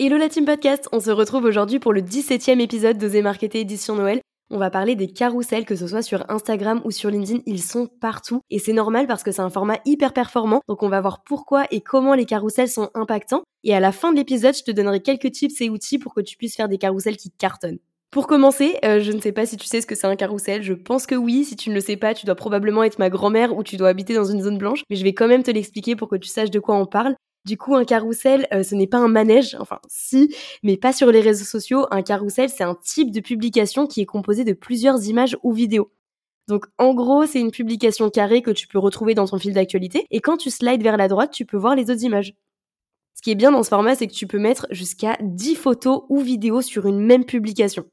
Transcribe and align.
Hello 0.00 0.16
la 0.16 0.28
team 0.28 0.44
podcast, 0.44 0.88
on 0.92 1.00
se 1.00 1.10
retrouve 1.10 1.42
aujourd'hui 1.42 1.80
pour 1.80 1.92
le 1.92 2.02
17e 2.02 2.60
épisode 2.60 2.98
d'Oser 2.98 3.20
Marketer 3.20 3.58
édition 3.58 3.96
Noël. 3.96 4.20
On 4.48 4.56
va 4.56 4.70
parler 4.70 4.94
des 4.94 5.08
carousels, 5.08 5.64
que 5.64 5.74
ce 5.74 5.88
soit 5.88 6.02
sur 6.02 6.24
Instagram 6.30 6.80
ou 6.84 6.92
sur 6.92 7.10
LinkedIn, 7.10 7.40
ils 7.46 7.60
sont 7.60 7.88
partout. 8.00 8.40
Et 8.48 8.60
c'est 8.60 8.72
normal 8.72 9.08
parce 9.08 9.24
que 9.24 9.32
c'est 9.32 9.42
un 9.42 9.50
format 9.50 9.80
hyper 9.84 10.12
performant. 10.12 10.60
Donc 10.68 10.84
on 10.84 10.88
va 10.88 11.00
voir 11.00 11.24
pourquoi 11.24 11.66
et 11.72 11.80
comment 11.80 12.14
les 12.14 12.26
carousels 12.26 12.68
sont 12.68 12.90
impactants. 12.94 13.42
Et 13.64 13.74
à 13.74 13.80
la 13.80 13.90
fin 13.90 14.12
de 14.12 14.18
l'épisode, 14.18 14.54
je 14.56 14.62
te 14.62 14.70
donnerai 14.70 15.00
quelques 15.00 15.32
tips 15.32 15.60
et 15.62 15.68
outils 15.68 15.98
pour 15.98 16.14
que 16.14 16.20
tu 16.20 16.36
puisses 16.36 16.54
faire 16.54 16.68
des 16.68 16.78
carousels 16.78 17.16
qui 17.16 17.32
cartonnent. 17.32 17.80
Pour 18.12 18.28
commencer, 18.28 18.76
euh, 18.84 19.00
je 19.00 19.10
ne 19.10 19.20
sais 19.20 19.32
pas 19.32 19.46
si 19.46 19.56
tu 19.56 19.66
sais 19.66 19.80
ce 19.80 19.86
que 19.88 19.96
c'est 19.96 20.06
un 20.06 20.14
carrousel, 20.14 20.62
je 20.62 20.74
pense 20.74 21.06
que 21.06 21.16
oui, 21.16 21.44
si 21.44 21.56
tu 21.56 21.70
ne 21.70 21.74
le 21.74 21.80
sais 21.80 21.96
pas, 21.96 22.14
tu 22.14 22.24
dois 22.24 22.36
probablement 22.36 22.84
être 22.84 23.00
ma 23.00 23.10
grand-mère 23.10 23.56
ou 23.56 23.64
tu 23.64 23.76
dois 23.76 23.88
habiter 23.88 24.14
dans 24.14 24.26
une 24.26 24.42
zone 24.42 24.58
blanche, 24.58 24.84
mais 24.88 24.94
je 24.96 25.02
vais 25.02 25.12
quand 25.12 25.26
même 25.26 25.42
te 25.42 25.50
l'expliquer 25.50 25.96
pour 25.96 26.08
que 26.08 26.14
tu 26.14 26.28
saches 26.28 26.52
de 26.52 26.60
quoi 26.60 26.76
on 26.76 26.86
parle. 26.86 27.16
Du 27.48 27.56
coup, 27.56 27.74
un 27.74 27.86
carrousel, 27.86 28.46
euh, 28.52 28.62
ce 28.62 28.74
n'est 28.74 28.86
pas 28.86 28.98
un 28.98 29.08
manège, 29.08 29.56
enfin 29.58 29.78
si, 29.88 30.34
mais 30.62 30.76
pas 30.76 30.92
sur 30.92 31.10
les 31.10 31.22
réseaux 31.22 31.46
sociaux. 31.46 31.86
Un 31.90 32.02
carrousel, 32.02 32.50
c'est 32.50 32.62
un 32.62 32.74
type 32.74 33.10
de 33.10 33.20
publication 33.20 33.86
qui 33.86 34.02
est 34.02 34.04
composé 34.04 34.44
de 34.44 34.52
plusieurs 34.52 35.02
images 35.06 35.34
ou 35.42 35.54
vidéos. 35.54 35.90
Donc 36.46 36.66
en 36.76 36.92
gros, 36.92 37.24
c'est 37.24 37.40
une 37.40 37.50
publication 37.50 38.10
carrée 38.10 38.42
que 38.42 38.50
tu 38.50 38.68
peux 38.68 38.78
retrouver 38.78 39.14
dans 39.14 39.26
ton 39.26 39.38
fil 39.38 39.54
d'actualité, 39.54 40.04
et 40.10 40.20
quand 40.20 40.36
tu 40.36 40.50
slides 40.50 40.82
vers 40.82 40.98
la 40.98 41.08
droite, 41.08 41.30
tu 41.30 41.46
peux 41.46 41.56
voir 41.56 41.74
les 41.74 41.90
autres 41.90 42.02
images. 42.02 42.34
Ce 43.14 43.22
qui 43.22 43.30
est 43.30 43.34
bien 43.34 43.50
dans 43.50 43.62
ce 43.62 43.70
format, 43.70 43.94
c'est 43.94 44.08
que 44.08 44.12
tu 44.12 44.26
peux 44.26 44.38
mettre 44.38 44.66
jusqu'à 44.70 45.16
10 45.22 45.54
photos 45.54 46.02
ou 46.10 46.20
vidéos 46.20 46.60
sur 46.60 46.84
une 46.84 47.00
même 47.00 47.24
publication. 47.24 47.86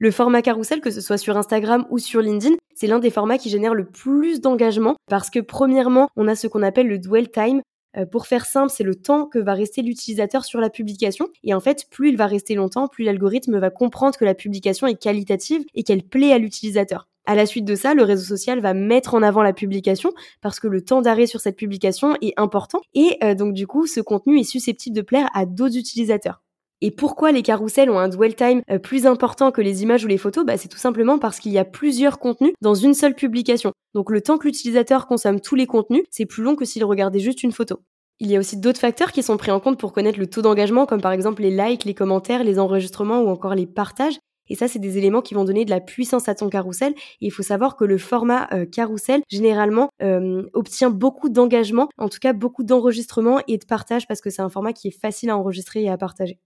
Le 0.00 0.10
format 0.10 0.42
carrousel, 0.42 0.82
que 0.82 0.90
ce 0.90 1.00
soit 1.00 1.16
sur 1.16 1.38
Instagram 1.38 1.86
ou 1.88 1.98
sur 1.98 2.20
LinkedIn, 2.20 2.56
c'est 2.74 2.86
l'un 2.86 2.98
des 2.98 3.10
formats 3.10 3.38
qui 3.38 3.48
génère 3.48 3.74
le 3.74 3.86
plus 3.86 4.42
d'engagement 4.42 4.96
parce 5.08 5.30
que 5.30 5.40
premièrement, 5.40 6.08
on 6.14 6.28
a 6.28 6.36
ce 6.36 6.46
qu'on 6.46 6.62
appelle 6.62 6.88
le 6.88 6.98
dwell 6.98 7.30
time, 7.30 7.62
euh, 7.96 8.06
pour 8.06 8.26
faire 8.26 8.46
simple, 8.46 8.72
c'est 8.74 8.84
le 8.84 8.94
temps 8.94 9.26
que 9.26 9.38
va 9.38 9.54
rester 9.54 9.82
l'utilisateur 9.82 10.44
sur 10.44 10.60
la 10.60 10.70
publication. 10.70 11.28
Et 11.44 11.54
en 11.54 11.60
fait, 11.60 11.86
plus 11.90 12.10
il 12.10 12.16
va 12.16 12.26
rester 12.26 12.54
longtemps, 12.54 12.88
plus 12.88 13.04
l'algorithme 13.04 13.58
va 13.58 13.70
comprendre 13.70 14.16
que 14.16 14.24
la 14.24 14.34
publication 14.34 14.86
est 14.86 15.00
qualitative 15.00 15.64
et 15.74 15.82
qu'elle 15.82 16.02
plaît 16.02 16.32
à 16.32 16.38
l'utilisateur. 16.38 17.08
À 17.26 17.34
la 17.34 17.44
suite 17.44 17.66
de 17.66 17.74
ça, 17.74 17.92
le 17.92 18.04
réseau 18.04 18.24
social 18.24 18.60
va 18.60 18.72
mettre 18.72 19.14
en 19.14 19.22
avant 19.22 19.42
la 19.42 19.52
publication 19.52 20.12
parce 20.40 20.60
que 20.60 20.66
le 20.66 20.82
temps 20.82 21.02
d'arrêt 21.02 21.26
sur 21.26 21.40
cette 21.40 21.56
publication 21.56 22.16
est 22.22 22.32
important 22.38 22.80
et 22.94 23.18
euh, 23.22 23.34
donc 23.34 23.52
du 23.52 23.66
coup, 23.66 23.86
ce 23.86 24.00
contenu 24.00 24.40
est 24.40 24.44
susceptible 24.44 24.96
de 24.96 25.02
plaire 25.02 25.28
à 25.34 25.44
d'autres 25.44 25.76
utilisateurs. 25.76 26.42
Et 26.80 26.90
pourquoi 26.92 27.32
les 27.32 27.42
carousels 27.42 27.90
ont 27.90 27.98
un 27.98 28.08
dwell 28.08 28.36
time 28.36 28.62
euh, 28.70 28.78
plus 28.78 29.06
important 29.06 29.50
que 29.50 29.60
les 29.60 29.82
images 29.82 30.04
ou 30.04 30.08
les 30.08 30.18
photos? 30.18 30.44
Bah, 30.44 30.56
C'est 30.56 30.68
tout 30.68 30.78
simplement 30.78 31.18
parce 31.18 31.40
qu'il 31.40 31.52
y 31.52 31.58
a 31.58 31.64
plusieurs 31.64 32.18
contenus 32.18 32.52
dans 32.60 32.74
une 32.74 32.94
seule 32.94 33.14
publication. 33.14 33.72
Donc 33.94 34.10
le 34.10 34.20
temps 34.20 34.38
que 34.38 34.46
l'utilisateur 34.46 35.06
consomme 35.06 35.40
tous 35.40 35.56
les 35.56 35.66
contenus, 35.66 36.04
c'est 36.10 36.26
plus 36.26 36.42
long 36.42 36.54
que 36.54 36.64
s'il 36.64 36.84
regardait 36.84 37.18
juste 37.18 37.42
une 37.42 37.52
photo. 37.52 37.80
Il 38.20 38.30
y 38.30 38.36
a 38.36 38.38
aussi 38.38 38.56
d'autres 38.56 38.80
facteurs 38.80 39.12
qui 39.12 39.22
sont 39.22 39.36
pris 39.36 39.50
en 39.50 39.60
compte 39.60 39.78
pour 39.78 39.92
connaître 39.92 40.18
le 40.18 40.28
taux 40.28 40.42
d'engagement, 40.42 40.86
comme 40.86 41.00
par 41.00 41.12
exemple 41.12 41.42
les 41.42 41.50
likes, 41.50 41.84
les 41.84 41.94
commentaires, 41.94 42.44
les 42.44 42.58
enregistrements 42.58 43.22
ou 43.22 43.28
encore 43.28 43.54
les 43.54 43.66
partages. 43.66 44.18
Et 44.48 44.54
ça, 44.54 44.66
c'est 44.66 44.78
des 44.78 44.98
éléments 44.98 45.20
qui 45.20 45.34
vont 45.34 45.44
donner 45.44 45.64
de 45.64 45.70
la 45.70 45.80
puissance 45.80 46.28
à 46.28 46.34
ton 46.34 46.48
carrousel. 46.48 46.94
Et 47.20 47.26
il 47.26 47.30
faut 47.30 47.42
savoir 47.42 47.76
que 47.76 47.84
le 47.84 47.98
format 47.98 48.48
euh, 48.52 48.64
carrousel, 48.66 49.22
généralement, 49.28 49.90
euh, 50.02 50.44
obtient 50.54 50.90
beaucoup 50.90 51.28
d'engagement, 51.28 51.88
en 51.98 52.08
tout 52.08 52.18
cas 52.18 52.32
beaucoup 52.32 52.64
d'enregistrements 52.64 53.40
et 53.46 53.58
de 53.58 53.64
partage, 53.66 54.06
parce 54.06 54.20
que 54.20 54.30
c'est 54.30 54.42
un 54.42 54.48
format 54.48 54.72
qui 54.72 54.88
est 54.88 54.98
facile 54.98 55.30
à 55.30 55.36
enregistrer 55.36 55.82
et 55.82 55.90
à 55.90 55.98
partager. 55.98 56.38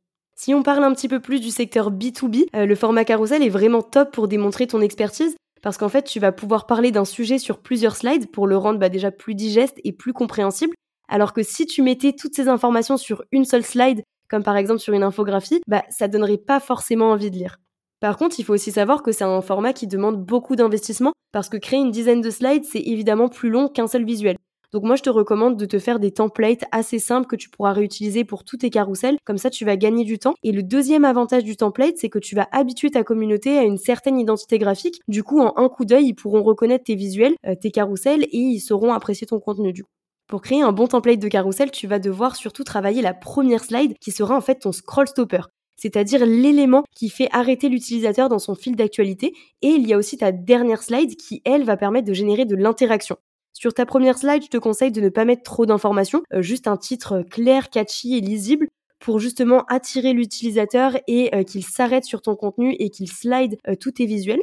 Si 0.44 0.54
on 0.54 0.64
parle 0.64 0.82
un 0.82 0.92
petit 0.92 1.06
peu 1.06 1.20
plus 1.20 1.38
du 1.38 1.52
secteur 1.52 1.92
B2B, 1.92 2.46
euh, 2.56 2.66
le 2.66 2.74
format 2.74 3.04
carousel 3.04 3.44
est 3.44 3.48
vraiment 3.48 3.80
top 3.80 4.10
pour 4.10 4.26
démontrer 4.26 4.66
ton 4.66 4.80
expertise 4.80 5.36
parce 5.62 5.78
qu'en 5.78 5.88
fait, 5.88 6.02
tu 6.02 6.18
vas 6.18 6.32
pouvoir 6.32 6.66
parler 6.66 6.90
d'un 6.90 7.04
sujet 7.04 7.38
sur 7.38 7.60
plusieurs 7.60 7.94
slides 7.94 8.28
pour 8.28 8.48
le 8.48 8.56
rendre 8.56 8.80
bah, 8.80 8.88
déjà 8.88 9.12
plus 9.12 9.36
digeste 9.36 9.78
et 9.84 9.92
plus 9.92 10.12
compréhensible. 10.12 10.74
Alors 11.08 11.32
que 11.32 11.44
si 11.44 11.64
tu 11.66 11.80
mettais 11.80 12.12
toutes 12.12 12.34
ces 12.34 12.48
informations 12.48 12.96
sur 12.96 13.22
une 13.30 13.44
seule 13.44 13.62
slide, 13.62 14.02
comme 14.28 14.42
par 14.42 14.56
exemple 14.56 14.80
sur 14.80 14.94
une 14.94 15.04
infographie, 15.04 15.60
bah, 15.68 15.84
ça 15.90 16.08
donnerait 16.08 16.38
pas 16.38 16.58
forcément 16.58 17.12
envie 17.12 17.30
de 17.30 17.36
lire. 17.36 17.58
Par 18.00 18.16
contre, 18.16 18.40
il 18.40 18.44
faut 18.44 18.54
aussi 18.54 18.72
savoir 18.72 19.04
que 19.04 19.12
c'est 19.12 19.22
un 19.22 19.42
format 19.42 19.72
qui 19.72 19.86
demande 19.86 20.26
beaucoup 20.26 20.56
d'investissement 20.56 21.12
parce 21.30 21.48
que 21.48 21.56
créer 21.56 21.78
une 21.78 21.92
dizaine 21.92 22.20
de 22.20 22.30
slides, 22.30 22.64
c'est 22.64 22.82
évidemment 22.82 23.28
plus 23.28 23.48
long 23.48 23.68
qu'un 23.68 23.86
seul 23.86 24.04
visuel. 24.04 24.38
Donc 24.72 24.84
moi, 24.84 24.96
je 24.96 25.02
te 25.02 25.10
recommande 25.10 25.58
de 25.58 25.66
te 25.66 25.78
faire 25.78 25.98
des 25.98 26.12
templates 26.12 26.64
assez 26.72 26.98
simples 26.98 27.26
que 27.26 27.36
tu 27.36 27.50
pourras 27.50 27.72
réutiliser 27.72 28.24
pour 28.24 28.42
tous 28.42 28.56
tes 28.56 28.70
carousels. 28.70 29.18
Comme 29.24 29.36
ça, 29.36 29.50
tu 29.50 29.66
vas 29.66 29.76
gagner 29.76 30.04
du 30.04 30.18
temps. 30.18 30.34
Et 30.42 30.50
le 30.50 30.62
deuxième 30.62 31.04
avantage 31.04 31.44
du 31.44 31.56
template, 31.56 31.98
c'est 31.98 32.08
que 32.08 32.18
tu 32.18 32.34
vas 32.34 32.48
habituer 32.52 32.90
ta 32.90 33.04
communauté 33.04 33.58
à 33.58 33.64
une 33.64 33.76
certaine 33.76 34.18
identité 34.18 34.58
graphique. 34.58 35.00
Du 35.08 35.22
coup, 35.22 35.40
en 35.40 35.52
un 35.56 35.68
coup 35.68 35.84
d'œil, 35.84 36.06
ils 36.06 36.14
pourront 36.14 36.42
reconnaître 36.42 36.84
tes 36.84 36.94
visuels, 36.94 37.34
euh, 37.46 37.54
tes 37.54 37.70
carousels 37.70 38.24
et 38.24 38.38
ils 38.38 38.60
sauront 38.60 38.94
apprécier 38.94 39.26
ton 39.26 39.40
contenu 39.40 39.74
du 39.74 39.82
coup. 39.82 39.90
Pour 40.26 40.40
créer 40.40 40.62
un 40.62 40.72
bon 40.72 40.86
template 40.86 41.18
de 41.18 41.28
carrousel, 41.28 41.70
tu 41.70 41.86
vas 41.86 41.98
devoir 41.98 42.36
surtout 42.36 42.64
travailler 42.64 43.02
la 43.02 43.12
première 43.12 43.64
slide 43.64 43.98
qui 44.00 44.10
sera 44.10 44.34
en 44.34 44.40
fait 44.40 44.60
ton 44.60 44.72
scroll 44.72 45.08
stopper 45.08 45.42
c'est-à-dire 45.76 46.24
l'élément 46.24 46.84
qui 46.94 47.08
fait 47.08 47.28
arrêter 47.32 47.68
l'utilisateur 47.68 48.28
dans 48.28 48.38
son 48.38 48.54
fil 48.54 48.76
d'actualité. 48.76 49.32
Et 49.62 49.68
il 49.68 49.84
y 49.84 49.92
a 49.92 49.98
aussi 49.98 50.16
ta 50.16 50.30
dernière 50.30 50.80
slide 50.80 51.16
qui, 51.16 51.42
elle, 51.44 51.64
va 51.64 51.76
permettre 51.76 52.06
de 52.06 52.12
générer 52.12 52.44
de 52.44 52.54
l'interaction. 52.54 53.16
Sur 53.52 53.74
ta 53.74 53.86
première 53.86 54.18
slide, 54.18 54.42
je 54.42 54.48
te 54.48 54.56
conseille 54.56 54.92
de 54.92 55.00
ne 55.00 55.08
pas 55.08 55.24
mettre 55.24 55.42
trop 55.42 55.66
d'informations, 55.66 56.22
euh, 56.32 56.42
juste 56.42 56.66
un 56.66 56.76
titre 56.76 57.22
clair, 57.30 57.70
catchy 57.70 58.16
et 58.16 58.20
lisible 58.20 58.68
pour 58.98 59.18
justement 59.18 59.64
attirer 59.68 60.12
l'utilisateur 60.12 60.96
et 61.06 61.34
euh, 61.34 61.42
qu'il 61.42 61.64
s'arrête 61.64 62.04
sur 62.04 62.22
ton 62.22 62.36
contenu 62.36 62.74
et 62.78 62.88
qu'il 62.88 63.08
slide 63.08 63.58
euh, 63.68 63.74
tous 63.74 63.92
tes 63.92 64.06
visuels. 64.06 64.42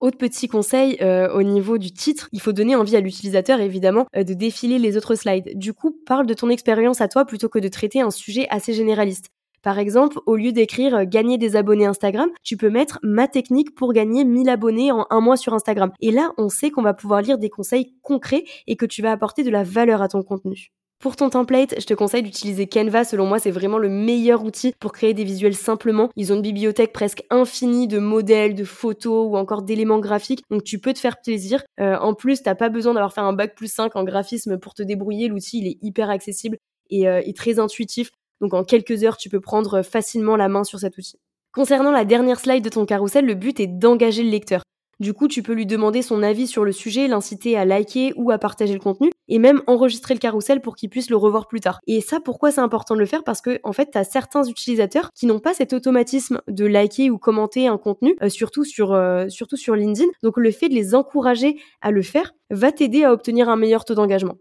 Autre 0.00 0.16
petit 0.16 0.48
conseil 0.48 0.98
au 1.02 1.42
niveau 1.42 1.76
du 1.76 1.92
titre, 1.92 2.30
il 2.32 2.40
faut 2.40 2.52
donner 2.52 2.74
envie 2.74 2.96
à 2.96 3.00
l'utilisateur 3.00 3.60
évidemment 3.60 4.06
de 4.16 4.32
défiler 4.32 4.78
les 4.78 4.96
autres 4.96 5.14
slides. 5.14 5.58
Du 5.58 5.74
coup, 5.74 5.94
parle 6.06 6.24
de 6.24 6.32
ton 6.32 6.48
expérience 6.48 7.02
à 7.02 7.08
toi 7.08 7.26
plutôt 7.26 7.50
que 7.50 7.58
de 7.58 7.68
traiter 7.68 8.00
un 8.00 8.10
sujet 8.10 8.46
assez 8.48 8.72
généraliste. 8.72 9.26
Par 9.62 9.78
exemple, 9.78 10.18
au 10.26 10.36
lieu 10.36 10.52
d'écrire 10.52 10.94
euh, 10.94 11.04
gagner 11.04 11.36
des 11.36 11.54
abonnés 11.56 11.86
Instagram, 11.86 12.30
tu 12.42 12.56
peux 12.56 12.70
mettre 12.70 12.98
ma 13.02 13.28
technique 13.28 13.74
pour 13.74 13.92
gagner 13.92 14.24
1000 14.24 14.48
abonnés 14.48 14.90
en 14.90 15.06
un 15.10 15.20
mois 15.20 15.36
sur 15.36 15.52
Instagram. 15.52 15.90
Et 16.00 16.10
là, 16.10 16.32
on 16.38 16.48
sait 16.48 16.70
qu'on 16.70 16.82
va 16.82 16.94
pouvoir 16.94 17.20
lire 17.22 17.38
des 17.38 17.50
conseils 17.50 17.94
concrets 18.02 18.44
et 18.66 18.76
que 18.76 18.86
tu 18.86 19.02
vas 19.02 19.12
apporter 19.12 19.42
de 19.42 19.50
la 19.50 19.62
valeur 19.62 20.00
à 20.00 20.08
ton 20.08 20.22
contenu. 20.22 20.72
Pour 21.00 21.16
ton 21.16 21.30
template, 21.30 21.80
je 21.80 21.86
te 21.86 21.94
conseille 21.94 22.22
d'utiliser 22.22 22.66
Canva. 22.66 23.04
Selon 23.04 23.24
moi, 23.26 23.38
c'est 23.38 23.50
vraiment 23.50 23.78
le 23.78 23.88
meilleur 23.88 24.44
outil 24.44 24.74
pour 24.78 24.92
créer 24.92 25.14
des 25.14 25.24
visuels 25.24 25.54
simplement. 25.54 26.10
Ils 26.14 26.30
ont 26.30 26.36
une 26.36 26.42
bibliothèque 26.42 26.92
presque 26.92 27.22
infinie 27.30 27.88
de 27.88 27.98
modèles, 27.98 28.54
de 28.54 28.64
photos 28.64 29.26
ou 29.26 29.38
encore 29.38 29.62
d'éléments 29.62 29.98
graphiques. 29.98 30.42
Donc 30.50 30.62
tu 30.62 30.78
peux 30.78 30.92
te 30.92 30.98
faire 30.98 31.18
plaisir. 31.22 31.62
Euh, 31.80 31.96
en 31.96 32.12
plus, 32.12 32.42
t'as 32.42 32.54
pas 32.54 32.68
besoin 32.68 32.92
d'avoir 32.92 33.14
fait 33.14 33.22
un 33.22 33.32
bac 33.32 33.54
plus 33.54 33.72
5 33.72 33.96
en 33.96 34.04
graphisme 34.04 34.58
pour 34.58 34.74
te 34.74 34.82
débrouiller. 34.82 35.28
L'outil, 35.28 35.60
il 35.60 35.68
est 35.68 35.78
hyper 35.80 36.10
accessible 36.10 36.58
et, 36.90 37.08
euh, 37.08 37.22
et 37.24 37.32
très 37.32 37.58
intuitif. 37.58 38.10
Donc 38.40 38.54
en 38.54 38.64
quelques 38.64 39.04
heures, 39.04 39.16
tu 39.16 39.28
peux 39.28 39.40
prendre 39.40 39.82
facilement 39.82 40.36
la 40.36 40.48
main 40.48 40.64
sur 40.64 40.78
cet 40.80 40.96
outil. 40.98 41.18
Concernant 41.52 41.90
la 41.90 42.04
dernière 42.04 42.40
slide 42.40 42.64
de 42.64 42.68
ton 42.68 42.86
carrousel, 42.86 43.26
le 43.26 43.34
but 43.34 43.58
est 43.60 43.66
d'engager 43.66 44.22
le 44.22 44.30
lecteur. 44.30 44.62
Du 45.00 45.14
coup, 45.14 45.28
tu 45.28 45.42
peux 45.42 45.54
lui 45.54 45.64
demander 45.64 46.02
son 46.02 46.22
avis 46.22 46.46
sur 46.46 46.62
le 46.62 46.72
sujet, 46.72 47.08
l'inciter 47.08 47.56
à 47.56 47.64
liker 47.64 48.12
ou 48.16 48.30
à 48.30 48.36
partager 48.38 48.74
le 48.74 48.80
contenu, 48.80 49.10
et 49.28 49.38
même 49.38 49.62
enregistrer 49.66 50.12
le 50.12 50.20
carrousel 50.20 50.60
pour 50.60 50.76
qu'il 50.76 50.90
puisse 50.90 51.08
le 51.08 51.16
revoir 51.16 51.48
plus 51.48 51.60
tard. 51.60 51.80
Et 51.86 52.02
ça, 52.02 52.20
pourquoi 52.20 52.50
c'est 52.50 52.60
important 52.60 52.94
de 52.94 53.00
le 53.00 53.06
faire? 53.06 53.24
Parce 53.24 53.40
que, 53.40 53.58
en 53.64 53.72
fait, 53.72 53.92
tu 53.92 53.98
as 53.98 54.04
certains 54.04 54.44
utilisateurs 54.44 55.08
qui 55.14 55.24
n'ont 55.24 55.38
pas 55.38 55.54
cet 55.54 55.72
automatisme 55.72 56.42
de 56.48 56.66
liker 56.66 57.08
ou 57.10 57.16
commenter 57.16 57.66
un 57.66 57.78
contenu, 57.78 58.14
euh, 58.22 58.28
surtout, 58.28 58.64
sur, 58.64 58.92
euh, 58.92 59.26
surtout 59.30 59.56
sur 59.56 59.74
LinkedIn. 59.74 60.10
Donc, 60.22 60.36
le 60.36 60.50
fait 60.50 60.68
de 60.68 60.74
les 60.74 60.94
encourager 60.94 61.56
à 61.80 61.90
le 61.90 62.02
faire 62.02 62.32
va 62.50 62.70
t'aider 62.70 63.02
à 63.02 63.12
obtenir 63.14 63.48
un 63.48 63.56
meilleur 63.56 63.86
taux 63.86 63.94
d'engagement. 63.94 64.36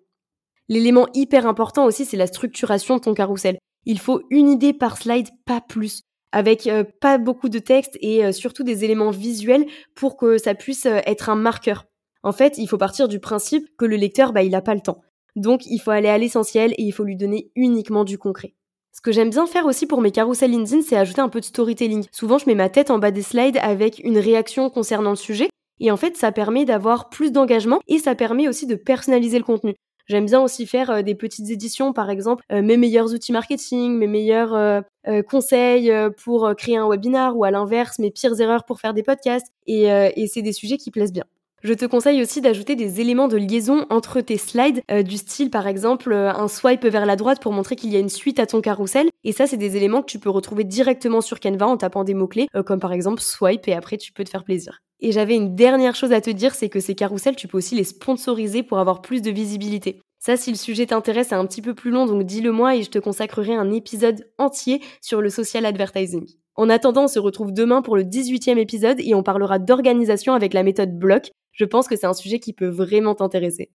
L'élément 0.67 1.07
hyper 1.13 1.47
important 1.47 1.85
aussi, 1.85 2.03
c'est 2.03 2.17
la 2.17 2.27
structuration 2.27 2.97
de 2.97 3.01
ton 3.01 3.13
carrousel. 3.13 3.59
Il 3.91 3.97
faut 3.97 4.21
une 4.29 4.51
idée 4.51 4.73
par 4.73 4.97
slide, 4.97 5.29
pas 5.45 5.61
plus 5.61 6.03
avec 6.31 6.67
euh, 6.67 6.83
pas 7.01 7.17
beaucoup 7.17 7.49
de 7.49 7.57
texte 7.57 7.97
et 8.01 8.23
euh, 8.23 8.31
surtout 8.31 8.61
des 8.61 8.85
éléments 8.85 9.09
visuels 9.09 9.65
pour 9.95 10.15
que 10.15 10.37
ça 10.37 10.53
puisse 10.53 10.85
euh, 10.85 10.99
être 11.07 11.27
un 11.27 11.35
marqueur. 11.35 11.85
En 12.21 12.31
fait, 12.31 12.59
il 12.59 12.67
faut 12.67 12.77
partir 12.77 13.07
du 13.07 13.19
principe 13.19 13.65
que 13.79 13.85
le 13.85 13.95
lecteur, 13.95 14.31
bah, 14.31 14.43
il 14.43 14.51
n'a 14.51 14.61
pas 14.61 14.75
le 14.75 14.81
temps. 14.81 15.01
Donc, 15.35 15.65
il 15.65 15.79
faut 15.79 15.89
aller 15.89 16.07
à 16.07 16.19
l'essentiel 16.19 16.73
et 16.73 16.83
il 16.83 16.91
faut 16.91 17.03
lui 17.03 17.15
donner 17.15 17.49
uniquement 17.55 18.03
du 18.03 18.19
concret. 18.19 18.53
Ce 18.91 19.01
que 19.01 19.11
j'aime 19.11 19.31
bien 19.31 19.47
faire 19.47 19.65
aussi 19.65 19.87
pour 19.87 20.01
mes 20.01 20.11
carousels 20.11 20.51
LinkedIn, 20.51 20.83
c'est 20.83 20.95
ajouter 20.95 21.21
un 21.21 21.29
peu 21.29 21.39
de 21.39 21.45
storytelling. 21.45 22.05
Souvent, 22.11 22.37
je 22.37 22.45
mets 22.45 22.53
ma 22.53 22.69
tête 22.69 22.91
en 22.91 22.99
bas 22.99 23.09
des 23.09 23.23
slides 23.23 23.57
avec 23.57 24.01
une 24.03 24.19
réaction 24.19 24.69
concernant 24.69 25.09
le 25.09 25.15
sujet. 25.15 25.49
Et 25.79 25.89
en 25.89 25.97
fait, 25.97 26.15
ça 26.15 26.31
permet 26.31 26.65
d'avoir 26.65 27.09
plus 27.09 27.31
d'engagement 27.31 27.79
et 27.87 27.97
ça 27.97 28.13
permet 28.13 28.47
aussi 28.47 28.67
de 28.67 28.75
personnaliser 28.75 29.39
le 29.39 29.45
contenu. 29.45 29.73
J'aime 30.09 30.25
bien 30.25 30.41
aussi 30.41 30.65
faire 30.65 31.03
des 31.03 31.15
petites 31.15 31.49
éditions, 31.49 31.93
par 31.93 32.09
exemple 32.09 32.43
mes 32.49 32.77
meilleurs 32.77 33.13
outils 33.13 33.31
marketing, 33.31 33.95
mes 33.95 34.07
meilleurs 34.07 34.83
conseils 35.27 35.93
pour 36.23 36.51
créer 36.57 36.77
un 36.77 36.89
webinar 36.89 37.37
ou 37.37 37.43
à 37.43 37.51
l'inverse 37.51 37.99
mes 37.99 38.11
pires 38.11 38.39
erreurs 38.41 38.65
pour 38.65 38.79
faire 38.79 38.93
des 38.93 39.03
podcasts. 39.03 39.47
et 39.67 40.27
c'est 40.27 40.41
des 40.41 40.53
sujets 40.53 40.77
qui 40.77 40.89
plaisent 40.91 41.13
bien. 41.13 41.25
Je 41.61 41.73
te 41.73 41.85
conseille 41.85 42.21
aussi 42.21 42.39
d'ajouter 42.39 42.77
des 42.77 43.01
éléments 43.01 43.27
de 43.27 43.35
liaison 43.35 43.85
entre 43.89 44.21
tes 44.21 44.37
slides, 44.37 44.81
euh, 44.89 45.03
du 45.03 45.17
style 45.17 45.49
par 45.49 45.67
exemple 45.67 46.13
euh, 46.13 46.31
un 46.31 46.47
swipe 46.47 46.85
vers 46.85 47.05
la 47.05 47.17
droite 47.17 47.41
pour 47.41 47.51
montrer 47.51 47.75
qu'il 47.75 47.91
y 47.91 47.97
a 47.97 47.99
une 47.99 48.07
suite 48.07 48.39
à 48.39 48.45
ton 48.45 48.61
carrousel. 48.61 49.09
Et 49.25 49.33
ça, 49.33 49.45
c'est 49.45 49.57
des 49.57 49.75
éléments 49.75 50.01
que 50.01 50.09
tu 50.09 50.19
peux 50.19 50.29
retrouver 50.29 50.63
directement 50.63 51.19
sur 51.19 51.41
Canva 51.41 51.67
en 51.67 51.75
tapant 51.75 52.05
des 52.05 52.13
mots-clés, 52.13 52.47
euh, 52.55 52.63
comme 52.63 52.79
par 52.79 52.93
exemple 52.93 53.21
swipe, 53.21 53.67
et 53.67 53.73
après 53.73 53.97
tu 53.97 54.13
peux 54.13 54.23
te 54.23 54.29
faire 54.29 54.45
plaisir. 54.45 54.79
Et 55.01 55.11
j'avais 55.11 55.35
une 55.35 55.55
dernière 55.55 55.95
chose 55.95 56.11
à 56.11 56.21
te 56.21 56.29
dire, 56.29 56.53
c'est 56.55 56.69
que 56.69 56.79
ces 56.79 56.95
carousels, 56.95 57.35
tu 57.35 57.47
peux 57.47 57.57
aussi 57.57 57.75
les 57.75 57.85
sponsoriser 57.85 58.63
pour 58.63 58.79
avoir 58.79 59.01
plus 59.01 59.21
de 59.21 59.31
visibilité. 59.31 60.01
Ça, 60.19 60.35
si 60.35 60.51
le 60.51 60.57
sujet 60.57 60.87
t'intéresse, 60.87 61.29
c'est 61.29 61.35
un 61.35 61.45
petit 61.45 61.61
peu 61.61 61.73
plus 61.73 61.91
long, 61.91 62.05
donc 62.05 62.23
dis-le 62.23 62.51
moi 62.51 62.75
et 62.75 62.83
je 62.83 62.89
te 62.89 62.99
consacrerai 62.99 63.55
un 63.55 63.71
épisode 63.71 64.27
entier 64.37 64.81
sur 65.01 65.21
le 65.21 65.29
social 65.29 65.65
advertising. 65.65 66.25
En 66.55 66.69
attendant, 66.69 67.05
on 67.05 67.07
se 67.07 67.19
retrouve 67.19 67.53
demain 67.53 67.81
pour 67.81 67.95
le 67.95 68.03
18e 68.03 68.57
épisode 68.57 68.99
et 68.99 69.15
on 69.15 69.23
parlera 69.23 69.59
d'organisation 69.59 70.33
avec 70.33 70.53
la 70.53 70.63
méthode 70.63 70.99
bloc. 70.99 71.31
Je 71.53 71.63
pense 71.63 71.87
que 71.87 71.95
c'est 71.95 72.05
un 72.05 72.13
sujet 72.13 72.39
qui 72.39 72.51
peut 72.51 72.67
vraiment 72.67 73.15
t'intéresser. 73.15 73.71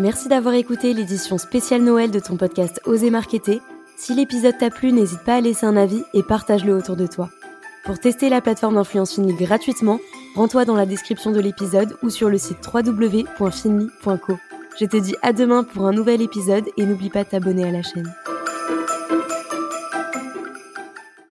Merci 0.00 0.28
d'avoir 0.28 0.54
écouté 0.54 0.92
l'édition 0.92 1.38
spéciale 1.38 1.82
Noël 1.82 2.10
de 2.10 2.18
ton 2.18 2.36
podcast 2.36 2.80
Oser 2.86 3.10
Marketer. 3.10 3.60
Si 3.96 4.16
l'épisode 4.16 4.58
t'a 4.58 4.70
plu, 4.70 4.90
n'hésite 4.90 5.22
pas 5.24 5.36
à 5.36 5.40
laisser 5.40 5.64
un 5.64 5.76
avis 5.76 6.02
et 6.12 6.24
partage-le 6.24 6.74
autour 6.74 6.96
de 6.96 7.06
toi. 7.06 7.30
Pour 7.84 7.98
tester 7.98 8.28
la 8.28 8.40
plateforme 8.40 8.76
d'influence 8.76 9.14
Finly 9.14 9.34
gratuitement, 9.34 9.98
rends-toi 10.36 10.64
dans 10.64 10.76
la 10.76 10.86
description 10.86 11.32
de 11.32 11.40
l'épisode 11.40 11.96
ou 12.02 12.10
sur 12.10 12.28
le 12.28 12.38
site 12.38 12.58
www.finly.co. 12.72 14.38
Je 14.78 14.86
te 14.86 14.96
dis 14.96 15.16
à 15.22 15.32
demain 15.32 15.64
pour 15.64 15.86
un 15.86 15.92
nouvel 15.92 16.22
épisode 16.22 16.64
et 16.76 16.86
n'oublie 16.86 17.10
pas 17.10 17.24
de 17.24 17.30
t'abonner 17.30 17.64
à 17.64 17.72
la 17.72 17.82
chaîne. 17.82 18.12